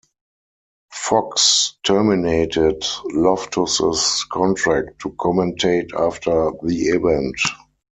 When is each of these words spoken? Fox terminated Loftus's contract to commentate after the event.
Fox 0.93 1.77
terminated 1.83 2.83
Loftus's 3.13 4.25
contract 4.31 4.97
to 5.01 5.11
commentate 5.11 5.91
after 5.93 6.53
the 6.63 6.75
event. 6.87 7.39